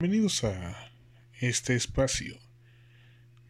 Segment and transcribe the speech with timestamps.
[0.00, 0.90] Bienvenidos a
[1.40, 2.38] este espacio.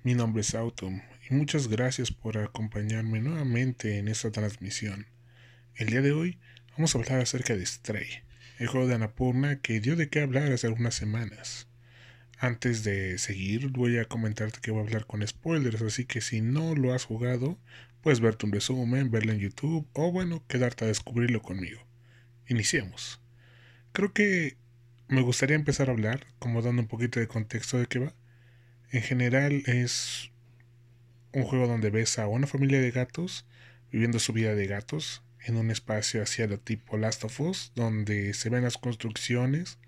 [0.02, 5.06] Mi nombre es Autumn y muchas gracias por acompañarme nuevamente en esta transmisión.
[5.76, 6.40] El día de hoy
[6.72, 8.24] vamos a hablar acerca de Stray,
[8.58, 11.68] el juego de Anapurna que dio de qué hablar hace algunas semanas.
[12.36, 16.40] Antes de seguir, voy a comentarte que voy a hablar con spoilers, así que si
[16.40, 17.60] no lo has jugado,
[18.00, 21.80] puedes verte un resumen, verlo en YouTube o bueno, quedarte a descubrirlo conmigo.
[22.48, 23.20] Iniciemos.
[23.92, 24.56] Creo que
[25.10, 28.14] me gustaría empezar a hablar, como dando un poquito de contexto de qué va.
[28.92, 30.30] En general es
[31.32, 33.44] un juego donde ves a una familia de gatos
[33.90, 38.34] viviendo su vida de gatos en un espacio hacia lo tipo Last of Us, donde
[38.34, 39.78] se ven las construcciones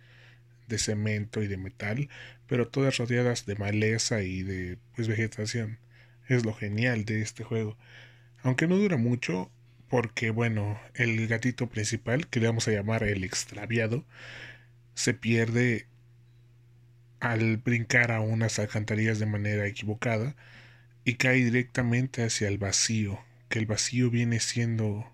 [0.66, 2.08] de cemento y de metal,
[2.48, 5.78] pero todas rodeadas de maleza y de pues, vegetación.
[6.26, 7.78] Es lo genial de este juego.
[8.42, 9.52] Aunque no dura mucho,
[9.88, 14.04] porque bueno, el gatito principal, que le vamos a llamar el extraviado,
[14.94, 15.86] se pierde
[17.20, 20.34] al brincar a unas alcantarillas de manera equivocada
[21.04, 25.10] y cae directamente hacia el vacío, que el vacío viene siendo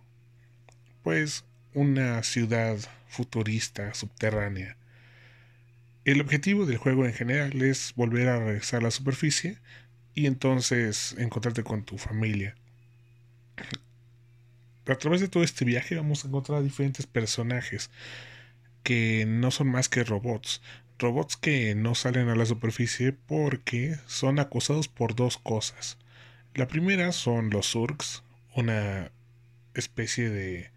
[1.02, 4.76] pues una ciudad futurista subterránea.
[6.04, 9.58] El objetivo del juego en general es volver a regresar a la superficie
[10.14, 12.54] y entonces encontrarte con tu familia.
[14.86, 17.90] A través de todo este viaje vamos a encontrar diferentes personajes
[18.82, 20.62] que no son más que robots.
[20.98, 25.98] Robots que no salen a la superficie porque son acosados por dos cosas.
[26.54, 29.12] La primera son los Zurks, una
[29.74, 30.70] especie de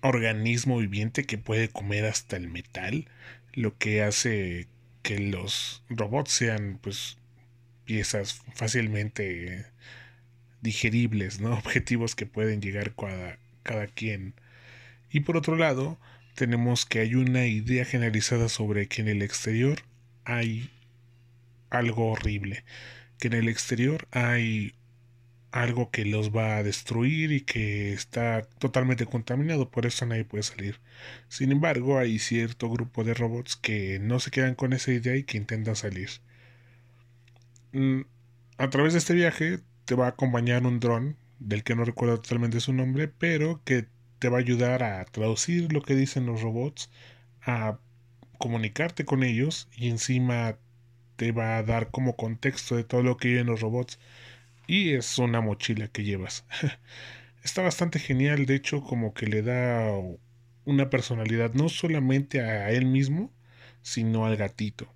[0.00, 3.08] organismo viviente que puede comer hasta el metal,
[3.52, 4.68] lo que hace
[5.02, 7.16] que los robots sean pues
[7.84, 9.66] piezas fácilmente
[10.60, 11.54] digeribles, ¿no?
[11.58, 14.34] Objetivos que pueden llegar cada, cada quien
[15.14, 15.96] y por otro lado,
[16.34, 19.78] tenemos que hay una idea generalizada sobre que en el exterior
[20.24, 20.70] hay
[21.70, 22.64] algo horrible,
[23.20, 24.74] que en el exterior hay
[25.52, 30.42] algo que los va a destruir y que está totalmente contaminado, por eso nadie puede
[30.42, 30.80] salir.
[31.28, 35.22] Sin embargo, hay cierto grupo de robots que no se quedan con esa idea y
[35.22, 36.10] que intentan salir.
[37.72, 38.00] Mm,
[38.58, 42.20] a través de este viaje te va a acompañar un dron, del que no recuerdo
[42.20, 43.86] totalmente su nombre, pero que
[44.24, 46.88] te va a ayudar a traducir lo que dicen los robots,
[47.42, 47.78] a
[48.38, 50.56] comunicarte con ellos y encima
[51.16, 53.98] te va a dar como contexto de todo lo que viven los robots.
[54.66, 56.46] Y es una mochila que llevas.
[57.44, 59.92] Está bastante genial, de hecho como que le da
[60.64, 63.30] una personalidad no solamente a él mismo,
[63.82, 64.88] sino al gatito.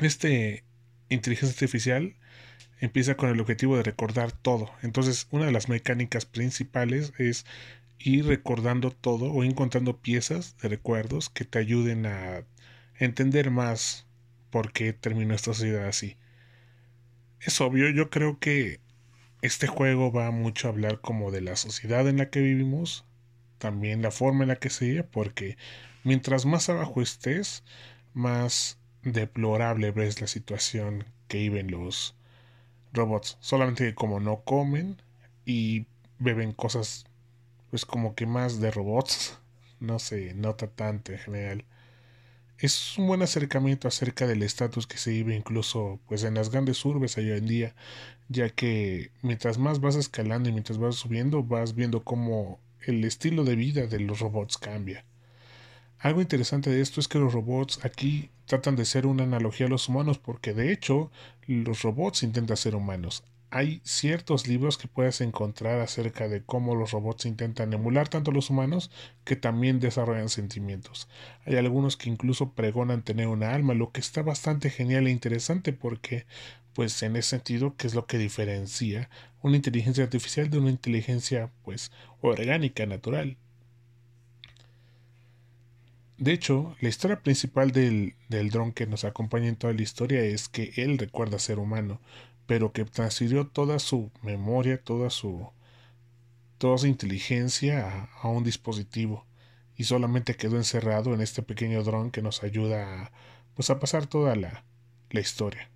[0.00, 0.64] Este
[1.10, 2.14] inteligencia artificial
[2.78, 4.70] empieza con el objetivo de recordar todo.
[4.80, 7.44] Entonces, una de las mecánicas principales es
[8.00, 12.44] ir recordando todo o encontrando piezas de recuerdos que te ayuden a
[12.98, 14.06] entender más
[14.50, 16.16] por qué terminó esta sociedad así.
[17.40, 18.80] Es obvio, yo creo que
[19.42, 23.04] este juego va mucho a hablar como de la sociedad en la que vivimos,
[23.58, 25.56] también la forma en la que se vive, porque
[26.04, 27.64] mientras más abajo estés,
[28.14, 32.16] más deplorable ves la situación que viven los
[32.92, 33.38] robots.
[33.40, 35.00] Solamente que como no comen
[35.44, 35.86] y
[36.18, 37.06] beben cosas
[37.70, 39.38] pues como que más de robots,
[39.80, 41.64] no se nota tanto en general.
[42.58, 46.84] Es un buen acercamiento acerca del estatus que se vive incluso pues en las grandes
[46.84, 47.74] urbes hoy en día,
[48.28, 53.44] ya que mientras más vas escalando y mientras vas subiendo vas viendo cómo el estilo
[53.44, 55.04] de vida de los robots cambia.
[55.98, 59.70] Algo interesante de esto es que los robots aquí tratan de ser una analogía a
[59.70, 61.10] los humanos porque de hecho
[61.46, 66.92] los robots intentan ser humanos hay ciertos libros que puedes encontrar acerca de cómo los
[66.92, 68.90] robots intentan emular tanto a los humanos
[69.24, 71.08] que también desarrollan sentimientos.
[71.44, 75.72] Hay algunos que incluso pregonan tener una alma, lo que está bastante genial e interesante
[75.72, 76.26] porque,
[76.74, 79.10] pues en ese sentido, ¿qué es lo que diferencia
[79.42, 81.90] una inteligencia artificial de una inteligencia, pues,
[82.20, 83.36] orgánica, natural?
[86.18, 90.20] De hecho, la historia principal del, del dron que nos acompaña en toda la historia
[90.20, 91.98] es que él recuerda ser humano,
[92.50, 95.46] pero que transfirió toda su memoria, toda su,
[96.58, 99.24] toda su inteligencia a, un dispositivo
[99.76, 103.12] y solamente quedó encerrado en este pequeño dron que nos ayuda a,
[103.54, 104.64] pues a pasar toda la,
[105.10, 105.70] la historia.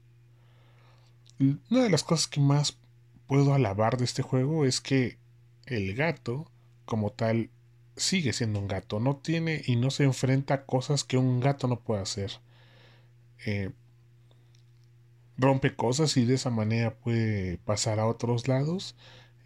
[1.38, 2.76] Una de las cosas que más
[3.28, 5.16] puedo alabar de este juego es que
[5.66, 6.50] el gato,
[6.86, 7.50] como tal,
[7.96, 8.98] sigue siendo un gato.
[8.98, 12.32] No tiene y no se enfrenta a cosas que un gato no puede hacer.
[13.46, 13.70] Eh,
[15.38, 18.94] rompe cosas y de esa manera puede pasar a otros lados.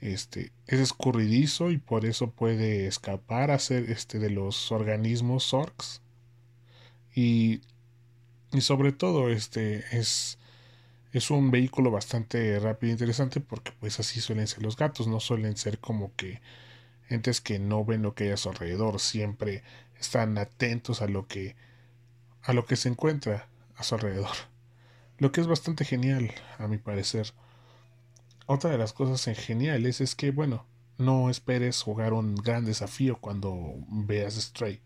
[0.00, 6.02] Este, es escurridizo y por eso puede escapar a ser este de los organismos orcs
[7.14, 7.62] Y,
[8.52, 10.38] y sobre todo, este es,
[11.12, 15.20] es un vehículo bastante rápido e interesante porque pues así suelen ser los gatos, no
[15.20, 16.41] suelen ser como que
[17.08, 19.62] entes que no ven lo que hay a su alrededor, siempre
[20.00, 21.56] están atentos a lo que
[22.43, 24.37] a lo que se encuentra a su alrededor.
[25.19, 27.32] Lo que es bastante genial, a mi parecer.
[28.47, 30.65] Otra de las cosas geniales es que, bueno,
[30.97, 34.81] no esperes jugar un gran desafío cuando veas Stray.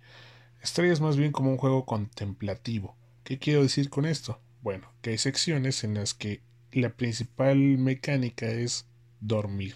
[0.65, 2.97] Stray es más bien como un juego contemplativo.
[3.25, 4.41] ¿Qué quiero decir con esto?
[4.63, 6.41] Bueno, que hay secciones en las que
[6.73, 8.87] la principal mecánica es
[9.21, 9.75] dormir.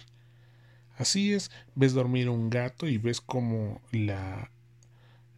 [0.97, 4.49] Así es, ves dormir un gato y ves como la,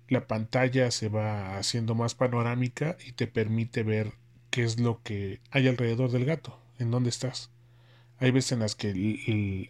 [0.07, 4.13] la pantalla se va haciendo más panorámica y te permite ver
[4.49, 7.51] qué es lo que hay alrededor del gato, en dónde estás.
[8.17, 9.69] Hay veces en las que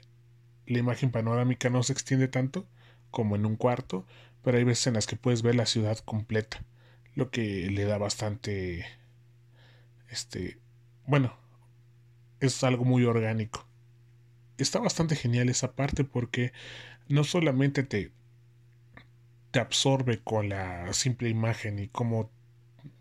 [0.65, 2.65] la imagen panorámica no se extiende tanto
[3.11, 4.05] como en un cuarto,
[4.43, 6.63] pero hay veces en las que puedes ver la ciudad completa,
[7.15, 8.85] lo que le da bastante,
[10.09, 10.57] este,
[11.05, 11.35] bueno,
[12.39, 13.65] es algo muy orgánico.
[14.57, 16.53] Está bastante genial esa parte porque
[17.07, 18.11] no solamente te,
[19.51, 22.29] te absorbe con la simple imagen y cómo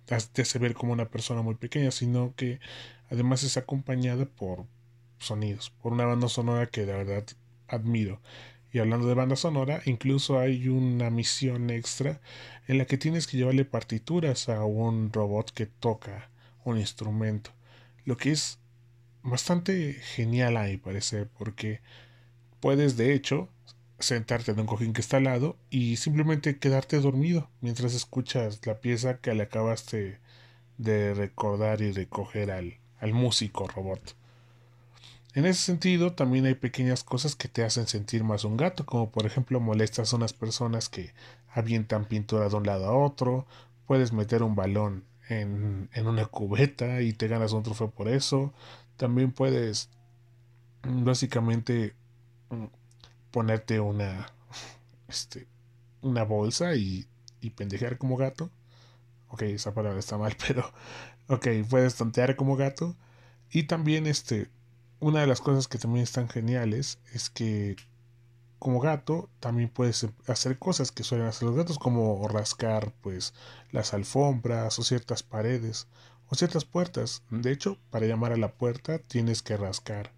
[0.09, 2.61] te hace ver como una persona muy pequeña, sino que
[3.11, 4.67] además es acompañada por
[5.19, 7.25] sonidos, por una banda sonora que de verdad
[7.67, 8.21] admiro.
[8.73, 12.21] Y hablando de banda sonora, incluso hay una misión extra
[12.67, 16.31] en la que tienes que llevarle partituras a un robot que toca
[16.65, 17.51] un instrumento.
[18.05, 18.59] Lo que es
[19.23, 21.81] bastante genial a mi parecer, porque
[22.61, 23.49] puedes de hecho
[23.99, 28.81] sentarte en un cojín que está al lado y simplemente quedarte dormido mientras escuchas la
[28.81, 30.19] pieza que le acabaste
[30.79, 34.15] de recordar y recoger al, al músico robot.
[35.35, 39.11] En ese sentido, también hay pequeñas cosas que te hacen sentir más un gato, como
[39.11, 41.13] por ejemplo molestas a unas personas que
[41.53, 43.47] avientan pintura de un lado a otro,
[43.87, 48.53] puedes meter un balón en, en una cubeta y te ganas un trofeo por eso,
[48.97, 49.91] también puedes
[50.85, 51.95] mm, básicamente
[52.51, 52.65] mm,
[53.31, 54.33] ponerte una
[55.09, 55.47] este
[56.03, 57.07] una bolsa y,
[57.41, 58.51] y pendejear como gato.
[59.29, 60.73] Ok, esa palabra está mal, pero
[61.29, 62.97] ok, puedes tontear como gato.
[63.51, 64.51] Y también este
[65.01, 67.77] una de las cosas que también están geniales es que
[68.59, 73.33] como gato también puedes hacer cosas que suelen hacer los gatos como rascar pues
[73.71, 75.87] las alfombras o ciertas paredes
[76.29, 77.23] o ciertas puertas.
[77.31, 80.13] De hecho, para llamar a la puerta tienes que rascar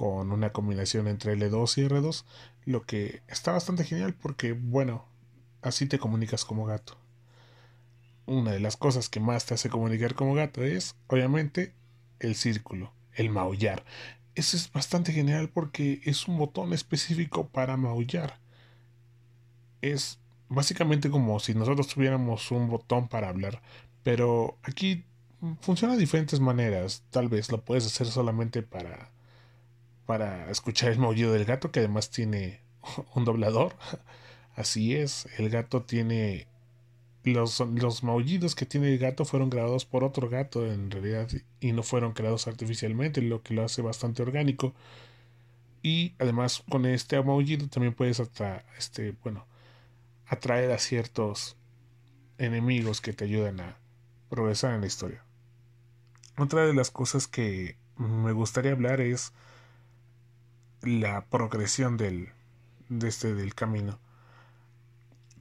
[0.00, 2.24] con una combinación entre L2 y R2,
[2.64, 5.04] lo que está bastante genial porque bueno,
[5.60, 6.96] así te comunicas como gato.
[8.24, 11.74] Una de las cosas que más te hace comunicar como gato es, obviamente,
[12.18, 13.84] el círculo el maullar.
[14.34, 18.38] Eso es bastante genial porque es un botón específico para maullar.
[19.82, 20.18] Es
[20.48, 23.60] básicamente como si nosotros tuviéramos un botón para hablar,
[24.02, 25.04] pero aquí
[25.60, 27.02] funciona de diferentes maneras.
[27.10, 29.10] Tal vez lo puedes hacer solamente para
[30.10, 32.58] para escuchar el maullido del gato que además tiene
[33.14, 33.76] un doblador.
[34.56, 36.48] Así es, el gato tiene
[37.22, 41.28] los, los maullidos que tiene el gato fueron grabados por otro gato en realidad
[41.60, 44.74] y no fueron creados artificialmente, lo que lo hace bastante orgánico.
[45.80, 49.46] Y además con este maullido también puedes hasta, este, bueno,
[50.26, 51.56] atraer a ciertos
[52.36, 53.76] enemigos que te ayudan a
[54.28, 55.22] progresar en la historia.
[56.36, 59.32] Otra de las cosas que me gustaría hablar es
[60.82, 62.30] la progresión del,
[62.88, 63.98] de este, del camino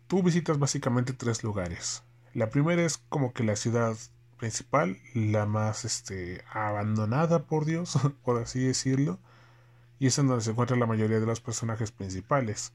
[0.09, 2.03] tú visitas básicamente tres lugares.
[2.33, 3.95] La primera es como que la ciudad
[4.37, 9.19] principal, la más este, abandonada por Dios, por así decirlo,
[9.99, 12.73] y es en donde se encuentra la mayoría de los personajes principales.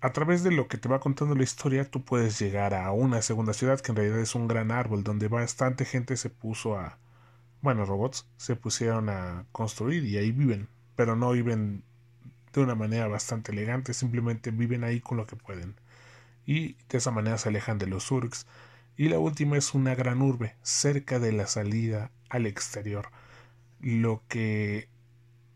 [0.00, 3.20] A través de lo que te va contando la historia, tú puedes llegar a una
[3.20, 6.96] segunda ciudad que en realidad es un gran árbol donde bastante gente se puso a,
[7.66, 11.82] bueno, robots se pusieron a construir y ahí viven, pero no viven
[12.52, 15.74] de una manera bastante elegante, simplemente viven ahí con lo que pueden.
[16.46, 18.46] Y de esa manera se alejan de los Urks.
[18.96, 23.08] Y la última es una gran urbe, cerca de la salida al exterior.
[23.80, 24.88] Lo que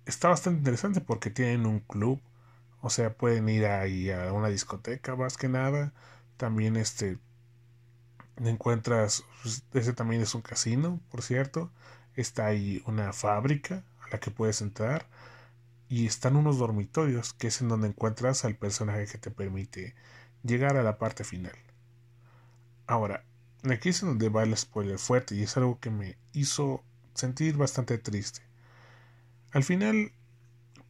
[0.04, 2.20] está bastante interesante porque tienen un club,
[2.80, 5.92] o sea, pueden ir ahí a una discoteca más que nada.
[6.38, 7.18] También este
[8.36, 11.70] encuentras, pues, ese también es un casino, por cierto.
[12.16, 15.06] Está ahí una fábrica a la que puedes entrar
[15.88, 19.94] y están unos dormitorios, que es en donde encuentras al personaje que te permite
[20.42, 21.54] llegar a la parte final.
[22.86, 23.24] Ahora,
[23.68, 26.82] aquí es donde va el spoiler fuerte y es algo que me hizo
[27.14, 28.40] sentir bastante triste.
[29.52, 30.12] Al final,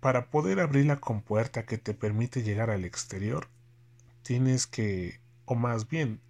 [0.01, 3.49] para poder abrir la compuerta que te permite llegar al exterior,
[4.23, 6.21] tienes que, o más bien,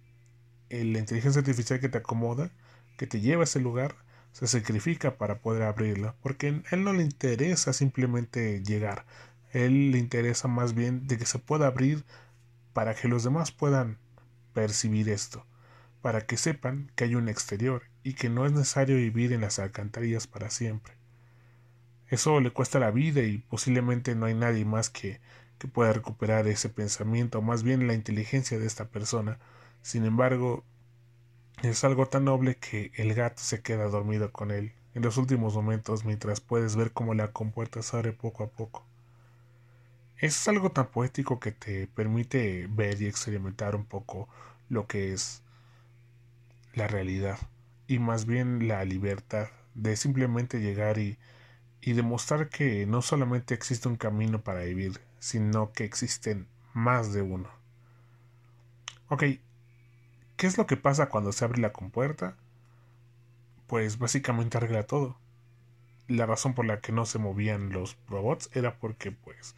[0.69, 2.51] la inteligencia artificial que te acomoda,
[2.97, 3.95] que te lleva a ese lugar,
[4.31, 9.05] se sacrifica para poder abrirla, porque a él no le interesa simplemente llegar,
[9.53, 12.05] a él le interesa más bien de que se pueda abrir
[12.73, 13.97] para que los demás puedan
[14.53, 15.45] percibir esto,
[16.01, 19.59] para que sepan que hay un exterior y que no es necesario vivir en las
[19.59, 20.93] alcantarillas para siempre.
[22.07, 25.21] Eso le cuesta la vida y posiblemente no hay nadie más que,
[25.57, 29.37] que pueda recuperar ese pensamiento, o más bien la inteligencia de esta persona.
[29.81, 30.65] Sin embargo,
[31.63, 35.55] es algo tan noble que el gato se queda dormido con él en los últimos
[35.55, 38.83] momentos mientras puedes ver cómo la compuerta se abre poco a poco.
[40.17, 44.27] Es algo tan poético que te permite ver y experimentar un poco
[44.69, 45.41] lo que es
[46.73, 47.37] la realidad
[47.87, 51.17] y más bien la libertad de simplemente llegar y,
[51.81, 57.21] y demostrar que no solamente existe un camino para vivir, sino que existen más de
[57.21, 57.49] uno.
[59.09, 59.23] Ok,
[60.41, 62.35] ¿qué es lo que pasa cuando se abre la compuerta?
[63.67, 65.15] Pues básicamente arregla todo.
[66.07, 69.53] La razón por la que no se movían los robots era porque pues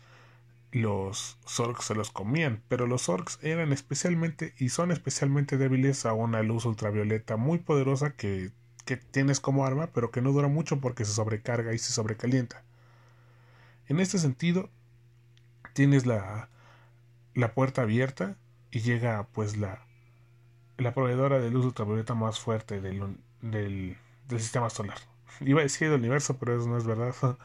[0.74, 6.12] los Zorgs se los comían, pero los Zorgs eran especialmente y son especialmente débiles a
[6.12, 8.52] una luz ultravioleta muy poderosa que,
[8.84, 12.62] que tienes como arma, pero que no dura mucho porque se sobrecarga y se sobrecalienta.
[13.88, 14.70] En este sentido,
[15.72, 16.50] tienes la,
[17.36, 18.36] la puerta abierta
[18.70, 19.88] y llega pues la,
[20.78, 23.98] la proveedora de luz ultravioleta más fuerte del, del,
[24.30, 24.98] sistema solar.
[25.42, 27.14] Iba a decir del universo, pero eso no es verdad.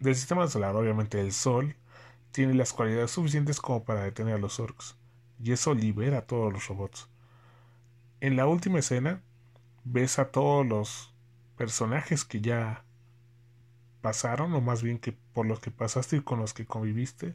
[0.00, 1.74] Del sistema solar, obviamente el Sol,
[2.30, 4.96] tiene las cualidades suficientes como para detener a los orcs,
[5.42, 7.08] y eso libera a todos los robots.
[8.20, 9.22] En la última escena,
[9.82, 11.12] ves a todos los
[11.56, 12.84] personajes que ya
[14.00, 17.34] pasaron, o más bien que por los que pasaste y con los que conviviste,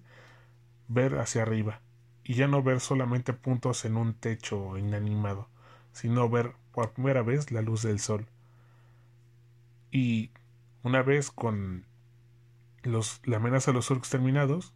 [0.87, 1.81] ver hacia arriba,
[2.23, 5.47] y ya no ver solamente puntos en un techo inanimado,
[5.91, 8.27] sino ver por primera vez la luz del sol.
[9.91, 10.31] Y
[10.83, 11.85] una vez con
[12.83, 14.73] los, la amenaza de los orcs terminados,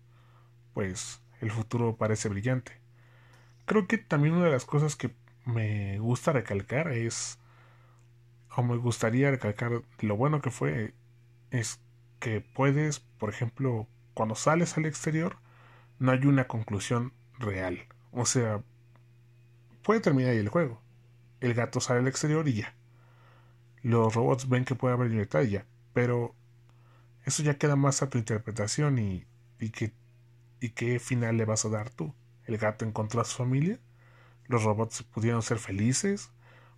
[0.73, 2.73] pues el futuro parece brillante.
[3.65, 5.13] Creo que también una de las cosas que
[5.45, 7.39] me gusta recalcar es,
[8.55, 10.93] o me gustaría recalcar lo bueno que fue,
[11.51, 11.79] es
[12.19, 15.37] que puedes, por ejemplo, cuando sales al exterior,
[15.99, 17.87] no hay una conclusión real.
[18.11, 18.61] O sea,
[19.83, 20.81] puede terminar ahí el juego.
[21.39, 22.75] El gato sale al exterior y ya.
[23.83, 25.65] Los robots ven que puede haber libertad y ya.
[25.93, 26.35] Pero
[27.25, 29.25] eso ya queda más a tu interpretación y,
[29.71, 29.93] que
[30.59, 32.13] ¿Y qué final le vas a dar tú?
[32.45, 33.79] ¿El gato encontró a su familia?
[34.45, 36.31] ¿Los robots pudieron ser felices?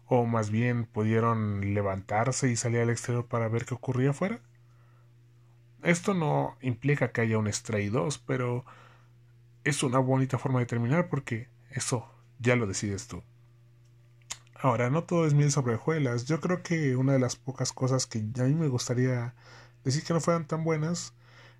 [0.06, 4.42] ¿O más bien pudieron levantarse y salir al exterior para ver qué ocurría afuera?
[5.84, 8.66] Esto no implica que haya un Stray 2, pero
[9.63, 13.24] es una bonita forma de terminar porque eso ya lo decides tú.
[14.62, 16.25] Ahora, no todo es miel sobre hojuelas.
[16.25, 19.34] Yo creo que una de las pocas cosas que a mí me gustaría
[19.84, 21.13] decir que no fueran tan buenas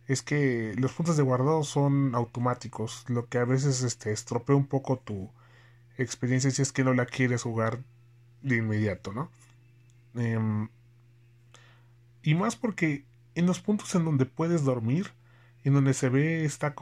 [0.08, 4.66] es que los puntos de guardado son automáticos, lo que a veces este, estropea un
[4.66, 5.32] poco tu
[5.98, 7.84] experiencia si es que no la quieres jugar
[8.42, 9.30] de inmediato, ¿no?
[10.16, 10.70] Em,
[12.24, 15.14] y más porque en los puntos en donde puedes dormir,
[15.64, 16.74] en donde se ve esta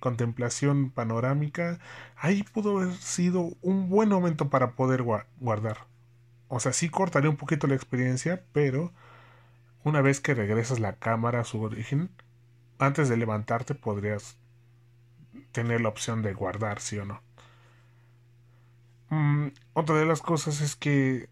[0.00, 1.78] contemplación panorámica,
[2.16, 5.86] ahí pudo haber sido un buen momento para poder guardar.
[6.48, 8.92] O sea, sí cortaría un poquito la experiencia, pero
[9.84, 12.10] una vez que regresas la cámara a su origen,
[12.78, 14.36] antes de levantarte podrías
[15.52, 17.22] tener la opción de guardar, sí o no.
[19.10, 21.28] Mm, otra de las cosas es que,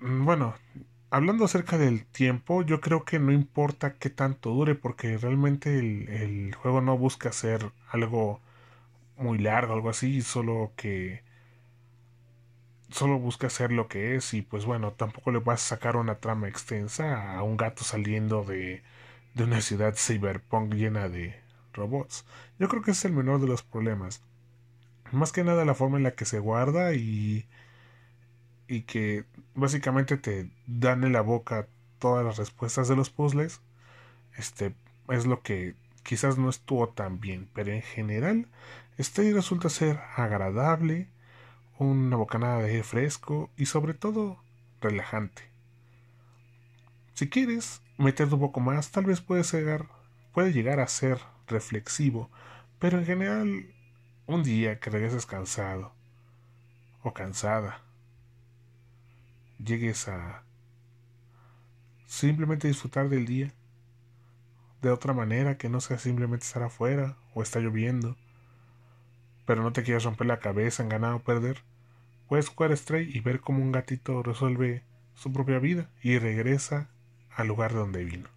[0.00, 0.54] mm, bueno,
[1.10, 6.08] hablando acerca del tiempo, yo creo que no importa qué tanto dure, porque realmente el,
[6.08, 8.40] el juego no busca hacer algo
[9.18, 11.22] muy largo, algo así, solo que
[12.90, 16.16] solo busca hacer lo que es y pues bueno, tampoco le vas a sacar una
[16.20, 18.82] trama extensa a un gato saliendo de
[19.36, 21.36] de una ciudad cyberpunk llena de
[21.74, 22.24] robots.
[22.58, 24.22] Yo creo que es el menor de los problemas.
[25.12, 27.46] Más que nada la forma en la que se guarda y
[28.68, 31.68] y que básicamente te dan en la boca
[31.98, 33.60] todas las respuestas de los puzzles.
[34.36, 34.74] Este
[35.08, 38.48] es lo que quizás no estuvo tan bien, pero en general
[38.98, 41.08] este resulta ser agradable,
[41.78, 44.38] una bocanada de aire fresco y sobre todo
[44.80, 45.42] relajante.
[47.12, 49.86] Si quieres, meterte un poco más, tal vez puede llegar,
[50.32, 52.30] puede llegar a ser reflexivo,
[52.78, 53.74] pero en general,
[54.26, 55.92] un día que regreses cansado
[57.02, 57.82] o cansada,
[59.58, 60.42] llegues a
[62.06, 63.52] simplemente disfrutar del día
[64.82, 68.16] de otra manera que no sea simplemente estar afuera o está lloviendo,
[69.44, 71.62] pero no te quieras romper la cabeza en ganar o perder,
[72.28, 74.82] Puedes jugar Stray y ver cómo un gatito resuelve
[75.14, 76.88] su propia vida y regresa
[77.30, 78.28] al lugar de donde vino.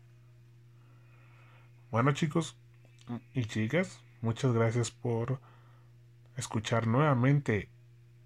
[1.90, 2.56] Bueno chicos
[3.34, 5.40] y chicas, muchas gracias por
[6.38, 7.68] escuchar nuevamente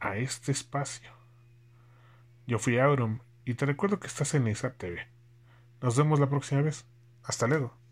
[0.01, 1.09] a este espacio.
[2.45, 5.07] Yo fui Aurum y te recuerdo que estás en ISA TV.
[5.81, 6.85] Nos vemos la próxima vez.
[7.23, 7.82] Hasta luego.